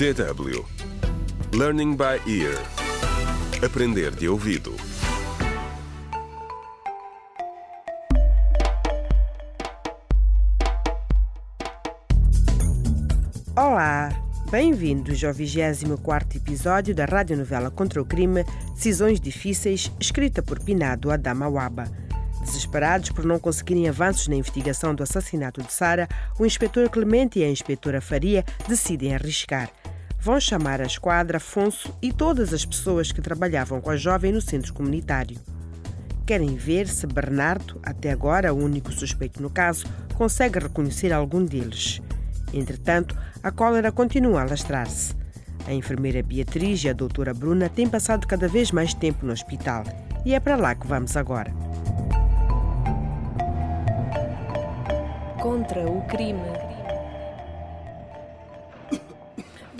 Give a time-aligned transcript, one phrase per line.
[0.00, 0.64] DW
[1.52, 2.56] Learning by Ear
[3.62, 4.74] Aprender de ouvido
[13.54, 14.08] Olá,
[14.50, 18.42] bem-vindos ao 24 episódio da radionovela Contra o Crime
[18.72, 21.84] Decisões Difíceis, escrita por Pinado Adama Waba.
[22.42, 26.08] Desesperados por não conseguirem avanços na investigação do assassinato de Sara,
[26.38, 29.70] o inspetor Clemente e a inspetora Faria decidem arriscar.
[30.22, 34.40] Vão chamar a esquadra Afonso e todas as pessoas que trabalhavam com a jovem no
[34.40, 35.40] centro comunitário.
[36.26, 42.02] Querem ver se Bernardo, até agora o único suspeito no caso, consegue reconhecer algum deles.
[42.52, 45.14] Entretanto, a cólera continua a lastrar-se.
[45.66, 49.84] A enfermeira Beatriz e a doutora Bruna têm passado cada vez mais tempo no hospital
[50.24, 51.50] e é para lá que vamos agora.
[55.40, 56.69] Contra o crime.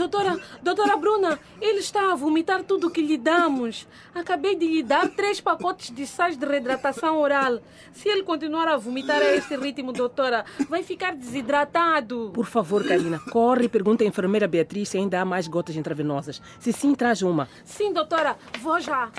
[0.01, 3.87] Doutora, doutora Bruna, ele está a vomitar tudo o que lhe damos.
[4.15, 7.61] Acabei de lhe dar três pacotes de sais de reidratação oral.
[7.93, 12.31] Se ele continuar a vomitar a esse ritmo, doutora, vai ficar desidratado.
[12.33, 16.41] Por favor, Karina, corre e pergunta à enfermeira Beatriz se ainda há mais gotas intravenosas.
[16.59, 17.47] Se sim, traz uma.
[17.63, 19.11] Sim, doutora, vou já.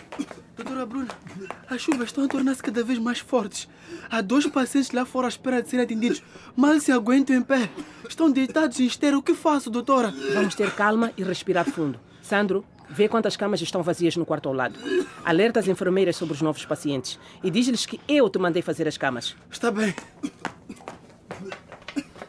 [0.55, 1.09] Doutora Bruna,
[1.69, 3.67] as chuvas estão a tornar-se cada vez mais fortes.
[4.09, 6.23] Há dois pacientes lá fora à espera de serem atendidos.
[6.55, 7.69] Mal se aguentam em pé.
[8.07, 9.17] Estão deitados em esteira.
[9.17, 10.13] O que faço, doutora?
[10.33, 11.99] Vamos ter calma e respirar fundo.
[12.21, 14.79] Sandro, vê quantas camas estão vazias no quarto ao lado.
[15.23, 18.97] Alerta as enfermeiras sobre os novos pacientes e diz-lhes que eu te mandei fazer as
[18.97, 19.35] camas.
[19.49, 19.93] Está bem.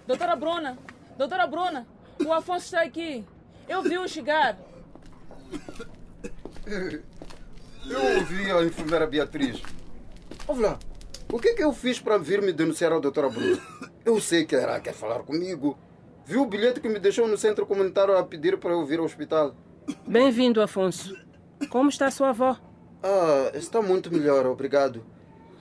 [0.06, 0.78] Doutora Bruna,
[1.16, 1.86] doutora Bruna,
[2.24, 3.24] o Afonso está aqui.
[3.68, 4.58] Eu vi-o chegar.
[7.88, 9.62] Eu ouvi a enfermeira Beatriz.
[10.46, 10.78] Ouve lá,
[11.30, 13.58] o que é que eu fiz para vir me denunciar ao doutora Bruna?
[14.04, 15.78] Eu sei que ela quer falar comigo.
[16.24, 19.04] Viu o bilhete que me deixou no centro comunitário a pedir para eu vir ao
[19.04, 19.54] hospital?
[20.06, 21.16] Bem-vindo, Afonso.
[21.68, 22.56] Como está sua avó?
[23.02, 25.05] Ah, está muito melhor, obrigado.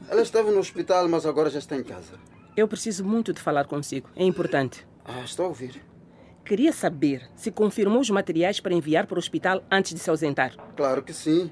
[0.07, 2.13] Ela estava no hospital, mas agora já está em casa.
[2.55, 4.09] Eu preciso muito de falar consigo.
[4.16, 4.85] É importante.
[5.03, 5.81] Ah, estou a ouvir.
[6.45, 10.55] Queria saber se confirmou os materiais para enviar para o hospital antes de se ausentar.
[10.75, 11.51] Claro que sim.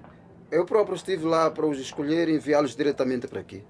[0.52, 3.64] Eu próprio estive lá para os escolher e enviá-los diretamente para aqui.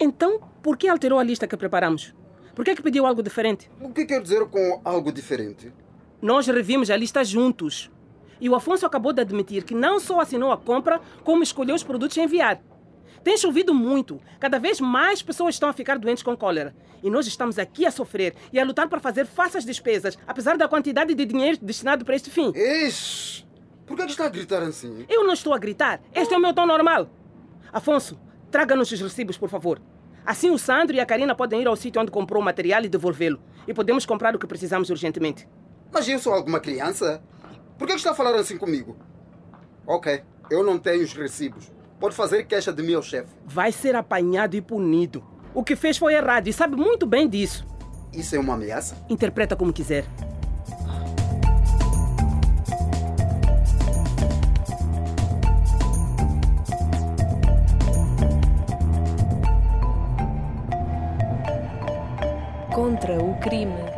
[0.00, 2.14] Então, por que alterou a lista que preparamos?
[2.54, 3.70] Por que é que pediu algo diferente?
[3.80, 5.72] O que quer dizer com algo diferente?
[6.22, 7.90] Nós revimos a lista juntos.
[8.40, 11.82] E o Afonso acabou de admitir que não só assinou a compra, como escolheu os
[11.82, 12.62] produtos a enviar.
[13.22, 14.20] Tem chovido muito.
[14.38, 16.74] Cada vez mais pessoas estão a ficar doentes com cólera.
[17.02, 20.56] E nós estamos aqui a sofrer e a lutar para fazer face às despesas, apesar
[20.56, 22.52] da quantidade de dinheiro destinado para este fim.
[22.54, 23.44] Ixi!
[23.86, 25.04] Por que é que está a gritar assim?
[25.08, 26.00] Eu não estou a gritar.
[26.14, 27.08] Este é o meu tom normal.
[27.72, 28.18] Afonso,
[28.50, 29.80] traga-nos os recibos, por favor.
[30.26, 32.88] Assim o Sandro e a Karina podem ir ao sítio onde comprou o material e
[32.88, 33.38] devolvê-lo.
[33.68, 35.46] E podemos comprar o que precisamos urgentemente.
[35.92, 37.22] Mas eu sou alguma criança?
[37.78, 38.96] Por que está a falar assim comigo?
[39.86, 41.70] Ok, eu não tenho os recibos.
[42.00, 43.34] Pode fazer queixa de mim ao chefe.
[43.44, 45.22] Vai ser apanhado e punido.
[45.52, 47.66] O que fez foi errado e sabe muito bem disso.
[48.12, 48.96] Isso é uma ameaça?
[49.10, 50.04] Interpreta como quiser.
[62.74, 63.93] Contra o crime.